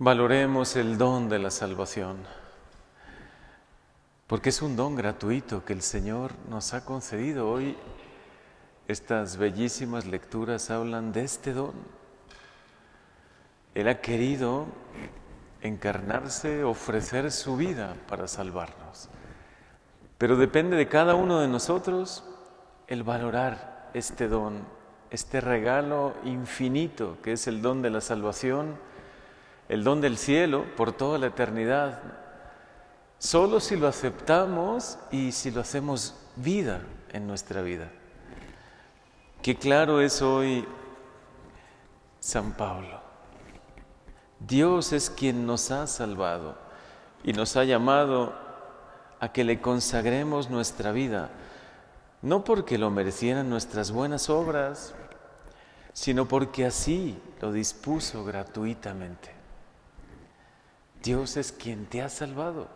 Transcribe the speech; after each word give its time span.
Valoremos 0.00 0.76
el 0.76 0.96
don 0.96 1.28
de 1.28 1.40
la 1.40 1.50
salvación, 1.50 2.18
porque 4.28 4.50
es 4.50 4.62
un 4.62 4.76
don 4.76 4.94
gratuito 4.94 5.64
que 5.64 5.72
el 5.72 5.82
Señor 5.82 6.34
nos 6.48 6.72
ha 6.72 6.84
concedido. 6.84 7.50
Hoy 7.50 7.76
estas 8.86 9.38
bellísimas 9.38 10.06
lecturas 10.06 10.70
hablan 10.70 11.10
de 11.10 11.24
este 11.24 11.52
don. 11.52 11.72
Él 13.74 13.88
ha 13.88 14.00
querido 14.00 14.66
encarnarse, 15.62 16.62
ofrecer 16.62 17.32
su 17.32 17.56
vida 17.56 17.96
para 18.08 18.28
salvarnos. 18.28 19.08
Pero 20.16 20.36
depende 20.36 20.76
de 20.76 20.86
cada 20.86 21.16
uno 21.16 21.40
de 21.40 21.48
nosotros 21.48 22.22
el 22.86 23.02
valorar 23.02 23.90
este 23.94 24.28
don, 24.28 24.60
este 25.10 25.40
regalo 25.40 26.14
infinito 26.24 27.18
que 27.20 27.32
es 27.32 27.48
el 27.48 27.62
don 27.62 27.82
de 27.82 27.90
la 27.90 28.00
salvación 28.00 28.86
el 29.68 29.84
don 29.84 30.00
del 30.00 30.16
cielo 30.16 30.64
por 30.76 30.92
toda 30.92 31.18
la 31.18 31.26
eternidad, 31.26 32.00
solo 33.18 33.60
si 33.60 33.76
lo 33.76 33.86
aceptamos 33.86 34.98
y 35.10 35.32
si 35.32 35.50
lo 35.50 35.60
hacemos 35.60 36.14
vida 36.36 36.80
en 37.12 37.26
nuestra 37.26 37.62
vida. 37.62 37.90
Qué 39.42 39.56
claro 39.56 40.00
es 40.00 40.22
hoy 40.22 40.66
San 42.20 42.52
Pablo. 42.52 43.00
Dios 44.40 44.92
es 44.92 45.10
quien 45.10 45.46
nos 45.46 45.70
ha 45.70 45.86
salvado 45.86 46.56
y 47.24 47.32
nos 47.32 47.56
ha 47.56 47.64
llamado 47.64 48.32
a 49.20 49.32
que 49.32 49.44
le 49.44 49.60
consagremos 49.60 50.48
nuestra 50.48 50.92
vida, 50.92 51.30
no 52.22 52.44
porque 52.44 52.78
lo 52.78 52.90
merecieran 52.90 53.50
nuestras 53.50 53.90
buenas 53.90 54.30
obras, 54.30 54.94
sino 55.92 56.26
porque 56.26 56.66
así 56.66 57.20
lo 57.40 57.52
dispuso 57.52 58.24
gratuitamente. 58.24 59.37
Dios 61.02 61.36
es 61.36 61.52
quien 61.52 61.86
te 61.86 62.02
ha 62.02 62.08
salvado. 62.08 62.68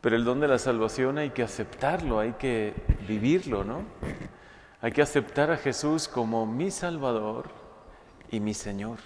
Pero 0.00 0.16
el 0.16 0.24
don 0.24 0.40
de 0.40 0.48
la 0.48 0.58
salvación 0.58 1.18
hay 1.18 1.30
que 1.30 1.42
aceptarlo, 1.42 2.20
hay 2.20 2.32
que 2.32 2.74
vivirlo, 3.06 3.64
¿no? 3.64 3.84
Hay 4.82 4.92
que 4.92 5.02
aceptar 5.02 5.50
a 5.50 5.58
Jesús 5.58 6.08
como 6.08 6.46
mi 6.46 6.70
Salvador 6.70 7.50
y 8.30 8.40
mi 8.40 8.54
Señor. 8.54 8.98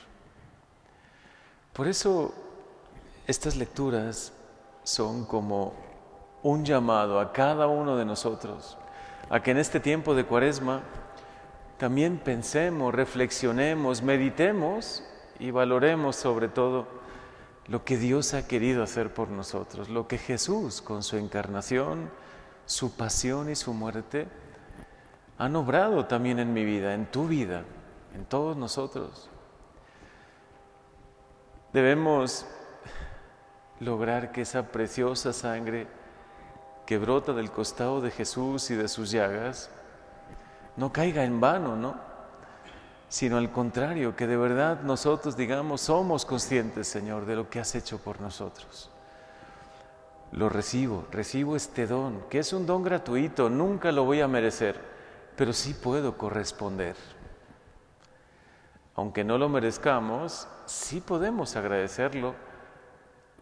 Por 1.73 1.89
eso 1.89 2.33
estas 3.27 3.57
lecturas 3.57 4.33
son 4.85 5.25
como 5.25 5.75
un 6.45 6.65
llamado 6.65 7.19
a 7.19 7.33
cada 7.33 7.67
uno 7.67 7.97
de 7.97 8.05
nosotros, 8.05 8.79
a 9.31 9.43
que 9.43 9.51
en 9.51 9.57
este 9.59 9.81
tiempo 9.81 10.15
de 10.15 10.25
cuaresma 10.25 10.83
también 11.79 12.19
pensemos, 12.19 12.95
reflexionemos, 12.95 14.03
meditemos 14.03 15.03
y 15.41 15.51
valoremos 15.51 16.15
sobre 16.15 16.47
todo 16.47 16.87
lo 17.67 17.85
que 17.85 17.97
Dios 17.97 18.35
ha 18.35 18.47
querido 18.47 18.83
hacer 18.83 19.15
por 19.15 19.29
nosotros, 19.29 19.89
lo 19.89 20.07
que 20.07 20.19
Jesús 20.19 20.83
con 20.83 21.03
su 21.03 21.17
encarnación, 21.17 22.11
su 22.67 22.97
pasión 22.97 23.51
y 23.51 23.55
su 23.55 23.73
muerte 23.73 24.29
han 25.39 25.57
obrado 25.57 26.07
también 26.07 26.39
en 26.39 26.53
mi 26.53 26.65
vida, 26.65 26.95
en 26.95 27.07
tu 27.07 27.27
vida, 27.27 27.65
en 28.15 28.25
todos 28.25 28.57
nosotros. 28.57 29.31
Debemos 31.73 32.47
lograr 33.81 34.31
que 34.31 34.43
esa 34.43 34.69
preciosa 34.69 35.33
sangre 35.33 35.89
que 36.87 36.99
brota 36.99 37.33
del 37.33 37.51
costado 37.51 38.01
de 38.01 38.11
Jesús 38.11 38.71
y 38.71 38.77
de 38.77 38.89
sus 38.89 39.11
llagas 39.11 39.71
no 40.77 40.93
caiga 40.93 41.25
en 41.25 41.41
vano, 41.41 41.77
¿no? 41.77 42.14
Sino 43.15 43.37
al 43.37 43.53
contrario, 43.53 44.17
que 44.17 44.27
de 44.27 44.37
verdad 44.37 44.81
nosotros 44.81 45.37
digamos, 45.37 45.83
somos 45.83 46.25
conscientes, 46.25 46.89
Señor, 46.89 47.27
de 47.27 47.37
lo 47.37 47.49
que 47.49 47.61
has 47.61 47.77
hecho 47.77 47.99
por 47.99 48.21
nosotros. 48.21 48.91
Lo 50.33 50.49
recibo, 50.49 51.07
recibo 51.13 51.55
este 51.55 51.87
don, 51.87 52.23
que 52.29 52.41
es 52.41 52.53
un 52.53 52.67
don 52.67 52.83
gratuito, 52.83 53.49
nunca 53.49 53.93
lo 53.93 54.03
voy 54.03 54.21
a 54.21 54.27
merecer, 54.27 54.81
pero 55.37 55.53
sí 55.53 55.75
puedo 55.75 56.19
corresponder. 56.19 56.97
Aunque 58.97 59.23
no 59.23 59.39
lo 59.39 59.49
merezcamos, 59.49 60.49
sí 60.67 61.01
podemos 61.01 61.55
agradecerlo 61.55 62.35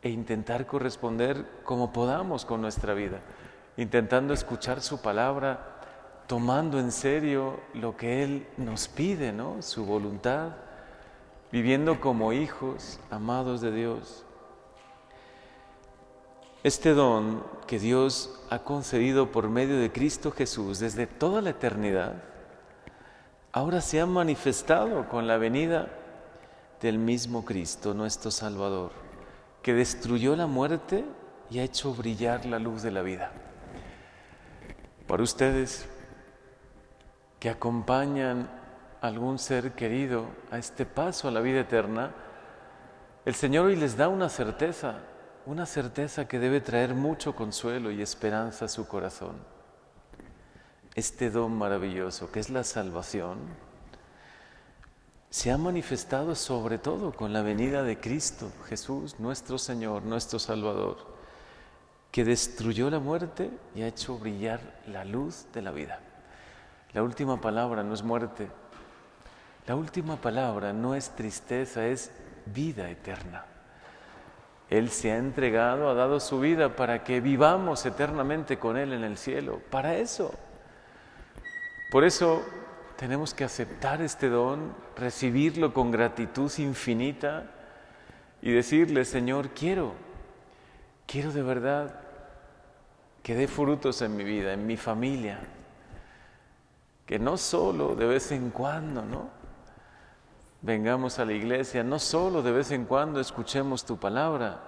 e 0.02 0.10
intentar 0.10 0.66
corresponder 0.66 1.46
como 1.64 1.94
podamos 1.94 2.44
con 2.44 2.60
nuestra 2.60 2.92
vida, 2.92 3.20
intentando 3.78 4.34
escuchar 4.34 4.82
su 4.82 5.00
palabra, 5.00 5.71
tomando 6.32 6.80
en 6.80 6.92
serio 6.92 7.60
lo 7.74 7.94
que 7.94 8.22
Él 8.24 8.46
nos 8.56 8.88
pide, 8.88 9.32
¿no? 9.32 9.60
Su 9.60 9.84
voluntad, 9.84 10.52
viviendo 11.52 12.00
como 12.00 12.32
hijos 12.32 12.98
amados 13.10 13.60
de 13.60 13.70
Dios. 13.70 14.24
Este 16.62 16.94
don 16.94 17.44
que 17.66 17.78
Dios 17.78 18.40
ha 18.48 18.60
concedido 18.60 19.30
por 19.30 19.50
medio 19.50 19.78
de 19.78 19.92
Cristo 19.92 20.30
Jesús 20.30 20.78
desde 20.78 21.06
toda 21.06 21.42
la 21.42 21.50
eternidad, 21.50 22.14
ahora 23.52 23.82
se 23.82 24.00
ha 24.00 24.06
manifestado 24.06 25.10
con 25.10 25.26
la 25.26 25.36
venida 25.36 25.90
del 26.80 26.96
mismo 26.96 27.44
Cristo, 27.44 27.92
nuestro 27.92 28.30
Salvador, 28.30 28.92
que 29.60 29.74
destruyó 29.74 30.34
la 30.34 30.46
muerte 30.46 31.04
y 31.50 31.58
ha 31.58 31.64
hecho 31.64 31.92
brillar 31.92 32.46
la 32.46 32.58
luz 32.58 32.80
de 32.80 32.90
la 32.90 33.02
vida. 33.02 33.32
Para 35.06 35.22
ustedes, 35.22 35.86
que 37.42 37.50
acompañan 37.50 38.48
a 39.00 39.08
algún 39.08 39.36
ser 39.36 39.72
querido 39.72 40.26
a 40.52 40.58
este 40.58 40.86
paso 40.86 41.26
a 41.26 41.32
la 41.32 41.40
vida 41.40 41.58
eterna, 41.58 42.14
el 43.24 43.34
Señor 43.34 43.66
hoy 43.66 43.74
les 43.74 43.96
da 43.96 44.06
una 44.06 44.28
certeza, 44.28 45.00
una 45.44 45.66
certeza 45.66 46.28
que 46.28 46.38
debe 46.38 46.60
traer 46.60 46.94
mucho 46.94 47.34
consuelo 47.34 47.90
y 47.90 48.00
esperanza 48.00 48.66
a 48.66 48.68
su 48.68 48.86
corazón. 48.86 49.34
Este 50.94 51.30
don 51.30 51.58
maravilloso 51.58 52.30
que 52.30 52.38
es 52.38 52.48
la 52.48 52.62
salvación 52.62 53.38
se 55.28 55.50
ha 55.50 55.58
manifestado 55.58 56.36
sobre 56.36 56.78
todo 56.78 57.12
con 57.12 57.32
la 57.32 57.42
venida 57.42 57.82
de 57.82 57.98
Cristo, 57.98 58.52
Jesús, 58.68 59.18
nuestro 59.18 59.58
Señor, 59.58 60.04
nuestro 60.04 60.38
Salvador, 60.38 60.98
que 62.12 62.24
destruyó 62.24 62.88
la 62.88 63.00
muerte 63.00 63.50
y 63.74 63.82
ha 63.82 63.88
hecho 63.88 64.16
brillar 64.16 64.60
la 64.86 65.04
luz 65.04 65.46
de 65.52 65.62
la 65.62 65.72
vida. 65.72 66.11
La 66.94 67.02
última 67.02 67.40
palabra 67.40 67.82
no 67.82 67.94
es 67.94 68.02
muerte. 68.02 68.48
La 69.66 69.76
última 69.76 70.16
palabra 70.16 70.72
no 70.72 70.94
es 70.94 71.10
tristeza, 71.10 71.86
es 71.86 72.10
vida 72.46 72.90
eterna. 72.90 73.46
Él 74.68 74.90
se 74.90 75.12
ha 75.12 75.18
entregado, 75.18 75.88
ha 75.88 75.94
dado 75.94 76.18
su 76.18 76.40
vida 76.40 76.76
para 76.76 77.04
que 77.04 77.20
vivamos 77.20 77.84
eternamente 77.86 78.58
con 78.58 78.76
Él 78.76 78.92
en 78.92 79.04
el 79.04 79.16
cielo. 79.16 79.60
Para 79.70 79.96
eso. 79.96 80.34
Por 81.90 82.04
eso 82.04 82.42
tenemos 82.96 83.34
que 83.34 83.44
aceptar 83.44 84.00
este 84.00 84.28
don, 84.28 84.74
recibirlo 84.96 85.74
con 85.74 85.90
gratitud 85.90 86.50
infinita 86.58 87.50
y 88.40 88.50
decirle, 88.52 89.04
Señor, 89.04 89.50
quiero, 89.50 89.92
quiero 91.06 91.32
de 91.32 91.42
verdad 91.42 92.00
que 93.22 93.34
dé 93.34 93.46
frutos 93.46 94.02
en 94.02 94.16
mi 94.16 94.24
vida, 94.24 94.52
en 94.52 94.66
mi 94.66 94.76
familia, 94.76 95.38
que 97.06 97.18
no 97.18 97.36
solo 97.36 97.94
de 97.94 98.06
vez 98.06 98.32
en 98.32 98.50
cuando, 98.50 99.02
¿no? 99.02 99.28
Vengamos 100.60 101.18
a 101.18 101.24
la 101.24 101.32
iglesia, 101.32 101.82
no 101.82 101.98
solo 101.98 102.42
de 102.42 102.52
vez 102.52 102.70
en 102.70 102.84
cuando 102.84 103.20
escuchemos 103.20 103.84
tu 103.84 103.98
palabra, 103.98 104.60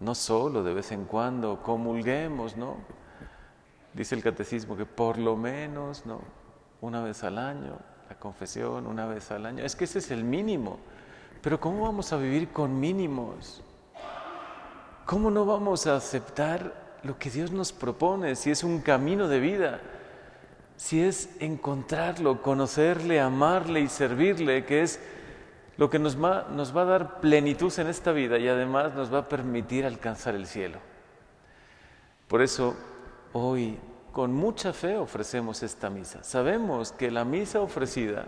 no 0.00 0.14
solo 0.14 0.62
de 0.62 0.74
vez 0.74 0.90
en 0.92 1.04
cuando 1.04 1.62
comulguemos, 1.62 2.56
¿no? 2.56 2.76
Dice 3.94 4.14
el 4.14 4.22
catecismo 4.22 4.76
que 4.76 4.84
por 4.84 5.16
lo 5.16 5.36
menos, 5.36 6.04
¿no? 6.04 6.20
Una 6.80 7.02
vez 7.02 7.24
al 7.24 7.38
año, 7.38 7.78
la 8.08 8.18
confesión, 8.18 8.86
una 8.86 9.06
vez 9.06 9.30
al 9.30 9.46
año. 9.46 9.64
Es 9.64 9.76
que 9.76 9.84
ese 9.84 10.00
es 10.00 10.10
el 10.10 10.24
mínimo. 10.24 10.78
Pero 11.40 11.60
¿cómo 11.60 11.84
vamos 11.84 12.12
a 12.12 12.16
vivir 12.16 12.50
con 12.50 12.78
mínimos? 12.78 13.62
¿Cómo 15.06 15.30
no 15.30 15.46
vamos 15.46 15.86
a 15.86 15.96
aceptar 15.96 16.98
lo 17.04 17.18
que 17.18 17.30
Dios 17.30 17.52
nos 17.52 17.72
propone 17.72 18.34
si 18.34 18.50
es 18.50 18.64
un 18.64 18.80
camino 18.80 19.28
de 19.28 19.38
vida? 19.38 19.80
Si 20.76 21.02
es 21.02 21.30
encontrarlo, 21.40 22.42
conocerle, 22.42 23.20
amarle 23.20 23.80
y 23.80 23.88
servirle, 23.88 24.64
que 24.64 24.82
es 24.82 25.00
lo 25.76 25.90
que 25.90 25.98
nos 25.98 26.22
va, 26.22 26.46
a 26.48 26.84
dar 26.84 27.20
plenitud 27.20 27.72
en 27.78 27.86
esta 27.88 28.12
vida 28.12 28.38
y 28.38 28.48
además 28.48 28.94
nos 28.94 29.12
va 29.12 29.20
a 29.20 29.28
permitir 29.28 29.84
alcanzar 29.84 30.34
el 30.34 30.46
cielo. 30.46 30.78
Por 32.28 32.42
eso 32.42 32.74
hoy 33.32 33.78
con 34.12 34.32
mucha 34.32 34.72
fe 34.72 34.96
ofrecemos 34.96 35.62
esta 35.62 35.90
misa. 35.90 36.24
Sabemos 36.24 36.92
que 36.92 37.10
la 37.10 37.24
misa 37.24 37.60
ofrecida 37.60 38.24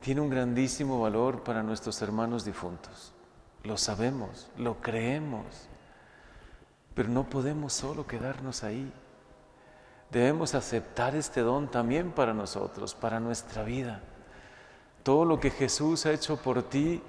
tiene 0.00 0.20
un 0.20 0.30
grandísimo 0.30 1.00
valor 1.00 1.42
para 1.42 1.62
nuestros 1.62 2.00
hermanos 2.02 2.44
difuntos. 2.44 3.12
Lo 3.64 3.76
sabemos, 3.76 4.48
lo 4.56 4.80
creemos, 4.80 5.68
pero 6.94 7.08
no 7.08 7.28
podemos 7.28 7.72
solo 7.72 8.06
quedarnos 8.06 8.62
ahí 8.62 8.92
debemos 10.10 10.54
aceptar 10.54 11.14
este 11.14 11.40
don 11.40 11.70
también 11.70 12.12
para 12.12 12.34
nosotros, 12.34 12.94
para 12.94 13.20
nuestra 13.20 13.62
vida. 13.62 14.02
Todo 15.02 15.24
lo 15.24 15.40
que 15.40 15.50
Jesús 15.50 16.06
ha 16.06 16.12
hecho 16.12 16.36
por 16.36 16.62
ti, 16.62 17.02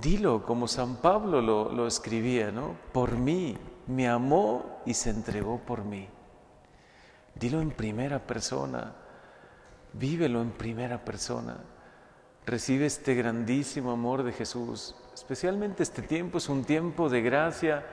Dilo 0.00 0.44
como 0.44 0.68
San 0.68 0.96
Pablo 0.96 1.40
lo, 1.42 1.86
escribía, 1.86 2.52
¿no? 2.52 2.76
Por 2.92 3.16
mí, 3.16 3.58
me 3.88 4.08
amó 4.08 4.80
y 4.86 4.94
se 4.94 5.10
entregó 5.10 5.58
por 5.58 5.84
mí. 5.84 6.08
Dilo 7.34 7.60
en 7.60 7.70
primera 7.70 8.20
persona, 8.20 8.94
vívelo 9.92 10.40
en 10.40 10.50
primera 10.50 11.04
persona. 11.04 11.56
Recibe 12.46 12.86
este 12.86 13.14
grandísimo 13.14 13.90
amor 13.90 14.22
de 14.22 14.32
Jesús. 14.32 14.94
Especialmente 15.14 15.82
este 15.82 16.02
tiempo 16.02 16.38
es 16.38 16.48
un 16.48 16.64
tiempo 16.64 17.08
de 17.08 17.20
gracia 17.20 17.84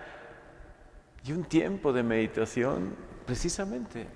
y 1.25 1.31
un 1.31 1.43
tiempo 1.43 1.91
de 1.91 2.03
meditación, 2.03 2.95
precisamente 3.25 4.07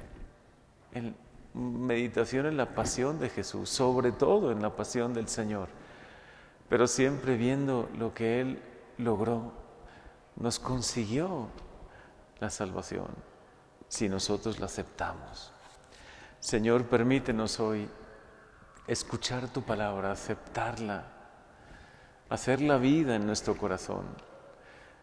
en 0.93 1.15
meditación 1.53 2.45
en 2.45 2.55
la 2.55 2.75
pasión 2.75 3.19
de 3.19 3.29
Jesús, 3.29 3.69
sobre 3.69 4.11
todo 4.11 4.51
en 4.51 4.61
la 4.61 4.75
pasión 4.75 5.13
del 5.13 5.27
Señor, 5.27 5.69
pero 6.69 6.85
siempre 6.85 7.35
viendo 7.35 7.89
lo 7.97 8.13
que 8.13 8.41
Él 8.41 8.61
logró, 8.99 9.51
nos 10.35 10.59
consiguió 10.59 11.47
la 12.39 12.51
salvación 12.51 13.07
si 13.87 14.07
nosotros 14.07 14.59
la 14.59 14.67
aceptamos. 14.67 15.51
Señor, 16.39 16.85
permítenos 16.85 17.59
hoy 17.59 17.89
escuchar 18.87 19.47
tu 19.47 19.63
palabra, 19.63 20.11
aceptarla, 20.11 21.05
hacer 22.29 22.61
la 22.61 22.77
vida 22.77 23.15
en 23.15 23.25
nuestro 23.25 23.57
corazón. 23.57 24.05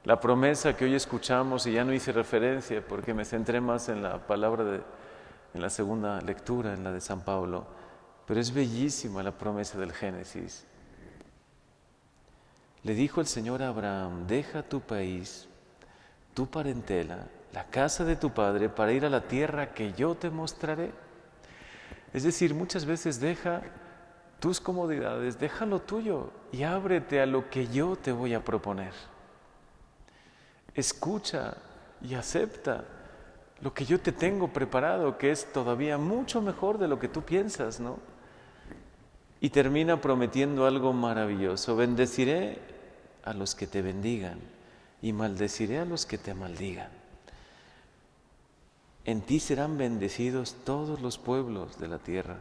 La 0.06 0.20
promesa 0.20 0.76
que 0.76 0.84
hoy 0.84 0.94
escuchamos, 0.94 1.66
y 1.66 1.72
ya 1.72 1.82
no 1.82 1.92
hice 1.92 2.12
referencia 2.12 2.80
porque 2.80 3.12
me 3.12 3.24
centré 3.24 3.60
más 3.60 3.88
en 3.88 4.04
la 4.04 4.24
palabra 4.24 4.62
de, 4.62 4.80
en 5.52 5.60
la 5.60 5.68
segunda 5.68 6.20
lectura, 6.20 6.74
en 6.74 6.84
la 6.84 6.92
de 6.92 7.00
San 7.00 7.22
Pablo, 7.22 7.66
pero 8.24 8.38
es 8.38 8.54
bellísima 8.54 9.24
la 9.24 9.32
promesa 9.32 9.76
del 9.80 9.92
Génesis. 9.92 10.64
Le 12.84 12.94
dijo 12.94 13.20
el 13.20 13.26
Señor 13.26 13.64
a 13.64 13.68
Abraham, 13.68 14.28
deja 14.28 14.62
tu 14.62 14.80
país, 14.80 15.48
tu 16.34 16.46
parentela, 16.46 17.26
la 17.52 17.64
casa 17.64 18.04
de 18.04 18.14
tu 18.14 18.30
padre, 18.30 18.68
para 18.68 18.92
ir 18.92 19.04
a 19.04 19.10
la 19.10 19.26
tierra 19.26 19.74
que 19.74 19.92
yo 19.92 20.14
te 20.14 20.30
mostraré. 20.30 20.92
Es 22.12 22.22
decir, 22.22 22.54
muchas 22.54 22.84
veces 22.84 23.18
deja 23.18 23.60
tus 24.38 24.60
comodidades, 24.60 25.40
deja 25.40 25.66
lo 25.66 25.80
tuyo 25.80 26.30
y 26.52 26.62
ábrete 26.62 27.20
a 27.20 27.26
lo 27.26 27.50
que 27.50 27.66
yo 27.66 27.96
te 27.96 28.12
voy 28.12 28.34
a 28.34 28.44
proponer. 28.44 28.92
Escucha 30.76 31.56
y 32.02 32.14
acepta 32.14 32.84
lo 33.62 33.72
que 33.72 33.86
yo 33.86 33.98
te 33.98 34.12
tengo 34.12 34.52
preparado, 34.52 35.16
que 35.16 35.30
es 35.30 35.50
todavía 35.52 35.96
mucho 35.96 36.42
mejor 36.42 36.76
de 36.78 36.86
lo 36.86 36.98
que 36.98 37.08
tú 37.08 37.22
piensas, 37.22 37.80
¿no? 37.80 37.98
Y 39.40 39.50
termina 39.50 40.00
prometiendo 40.00 40.66
algo 40.66 40.92
maravilloso. 40.92 41.76
Bendeciré 41.76 42.60
a 43.24 43.32
los 43.32 43.54
que 43.54 43.66
te 43.66 43.80
bendigan 43.80 44.38
y 45.00 45.12
maldeciré 45.12 45.78
a 45.78 45.86
los 45.86 46.04
que 46.04 46.18
te 46.18 46.34
maldigan. 46.34 46.90
En 49.06 49.22
ti 49.22 49.40
serán 49.40 49.78
bendecidos 49.78 50.56
todos 50.64 51.00
los 51.00 51.16
pueblos 51.16 51.78
de 51.78 51.88
la 51.88 51.98
tierra. 51.98 52.36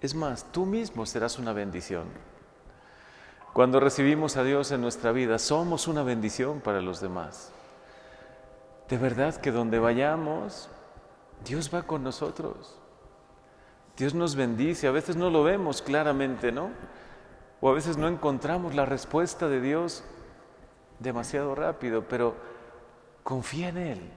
Es 0.00 0.14
más, 0.14 0.52
tú 0.52 0.66
mismo 0.66 1.06
serás 1.06 1.38
una 1.38 1.52
bendición. 1.52 2.06
Cuando 3.58 3.80
recibimos 3.80 4.36
a 4.36 4.44
Dios 4.44 4.70
en 4.70 4.80
nuestra 4.80 5.10
vida, 5.10 5.36
somos 5.40 5.88
una 5.88 6.04
bendición 6.04 6.60
para 6.60 6.80
los 6.80 7.00
demás. 7.00 7.50
De 8.88 8.96
verdad 8.96 9.34
que 9.34 9.50
donde 9.50 9.80
vayamos, 9.80 10.70
Dios 11.44 11.68
va 11.74 11.82
con 11.82 12.04
nosotros. 12.04 12.78
Dios 13.96 14.14
nos 14.14 14.36
bendice, 14.36 14.86
a 14.86 14.92
veces 14.92 15.16
no 15.16 15.28
lo 15.28 15.42
vemos 15.42 15.82
claramente, 15.82 16.52
¿no? 16.52 16.70
O 17.60 17.68
a 17.68 17.74
veces 17.74 17.96
no 17.96 18.06
encontramos 18.06 18.76
la 18.76 18.86
respuesta 18.86 19.48
de 19.48 19.60
Dios 19.60 20.04
demasiado 21.00 21.56
rápido, 21.56 22.04
pero 22.08 22.36
confía 23.24 23.70
en 23.70 23.78
Él, 23.78 24.10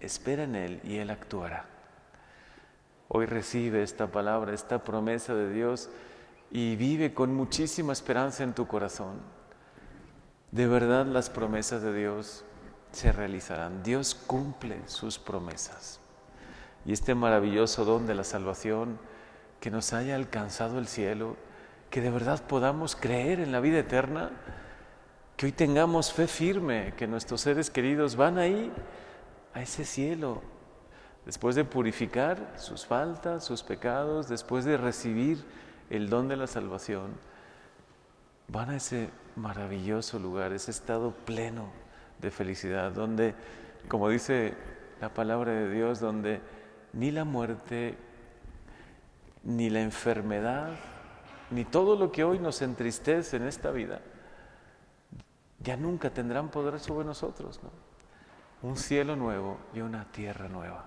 espera 0.00 0.44
en 0.44 0.56
Él 0.56 0.80
y 0.82 0.96
Él 0.96 1.10
actuará. 1.10 1.66
Hoy 3.08 3.26
recibe 3.26 3.82
esta 3.82 4.06
palabra, 4.06 4.54
esta 4.54 4.82
promesa 4.82 5.34
de 5.34 5.52
Dios 5.52 5.90
y 6.50 6.76
vive 6.76 7.14
con 7.14 7.34
muchísima 7.34 7.92
esperanza 7.92 8.42
en 8.42 8.54
tu 8.54 8.66
corazón. 8.66 9.20
De 10.50 10.66
verdad 10.66 11.06
las 11.06 11.28
promesas 11.28 11.82
de 11.82 11.94
Dios 11.94 12.44
se 12.92 13.12
realizarán. 13.12 13.82
Dios 13.82 14.14
cumple 14.14 14.80
sus 14.86 15.18
promesas. 15.18 16.00
Y 16.84 16.92
este 16.92 17.14
maravilloso 17.14 17.84
don 17.84 18.06
de 18.06 18.14
la 18.14 18.24
salvación, 18.24 18.98
que 19.60 19.70
nos 19.70 19.92
haya 19.92 20.14
alcanzado 20.14 20.78
el 20.78 20.86
cielo, 20.86 21.36
que 21.90 22.00
de 22.00 22.10
verdad 22.10 22.42
podamos 22.46 22.96
creer 22.96 23.40
en 23.40 23.52
la 23.52 23.60
vida 23.60 23.78
eterna, 23.78 24.30
que 25.36 25.46
hoy 25.46 25.52
tengamos 25.52 26.12
fe 26.12 26.26
firme, 26.26 26.94
que 26.96 27.06
nuestros 27.06 27.42
seres 27.42 27.70
queridos 27.70 28.16
van 28.16 28.38
ahí, 28.38 28.72
a 29.54 29.62
ese 29.62 29.84
cielo, 29.84 30.42
después 31.26 31.56
de 31.56 31.64
purificar 31.64 32.54
sus 32.56 32.86
faltas, 32.86 33.44
sus 33.44 33.62
pecados, 33.62 34.28
después 34.28 34.64
de 34.64 34.76
recibir 34.76 35.44
el 35.90 36.08
don 36.08 36.28
de 36.28 36.36
la 36.36 36.46
salvación, 36.46 37.12
van 38.48 38.70
a 38.70 38.76
ese 38.76 39.10
maravilloso 39.36 40.18
lugar, 40.18 40.52
ese 40.52 40.70
estado 40.70 41.12
pleno 41.12 41.70
de 42.20 42.30
felicidad, 42.30 42.92
donde, 42.92 43.34
como 43.88 44.08
dice 44.08 44.54
la 45.00 45.12
palabra 45.14 45.52
de 45.52 45.70
Dios, 45.70 46.00
donde 46.00 46.40
ni 46.92 47.10
la 47.10 47.24
muerte, 47.24 47.96
ni 49.44 49.70
la 49.70 49.80
enfermedad, 49.80 50.70
ni 51.50 51.64
todo 51.64 51.96
lo 51.96 52.10
que 52.12 52.24
hoy 52.24 52.38
nos 52.38 52.60
entristece 52.62 53.36
en 53.36 53.44
esta 53.44 53.70
vida, 53.70 54.00
ya 55.60 55.76
nunca 55.76 56.10
tendrán 56.10 56.50
poder 56.50 56.78
sobre 56.80 57.06
nosotros, 57.06 57.60
¿no? 57.62 57.70
Un 58.60 58.76
cielo 58.76 59.14
nuevo 59.16 59.58
y 59.72 59.80
una 59.80 60.10
tierra 60.10 60.48
nueva. 60.48 60.86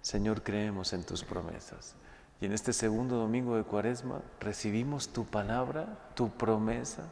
Señor, 0.00 0.42
creemos 0.42 0.92
en 0.92 1.04
tus 1.04 1.24
promesas. 1.24 1.94
Y 2.40 2.46
en 2.46 2.52
este 2.52 2.72
segundo 2.72 3.16
domingo 3.16 3.56
de 3.56 3.64
Cuaresma 3.64 4.22
recibimos 4.40 5.08
tu 5.08 5.26
palabra, 5.26 5.98
tu 6.14 6.30
promesa, 6.30 7.04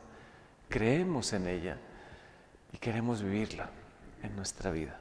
creemos 0.68 1.32
en 1.34 1.46
ella 1.46 1.76
y 2.72 2.78
queremos 2.78 3.22
vivirla 3.22 3.68
en 4.22 4.34
nuestra 4.36 4.70
vida. 4.70 4.98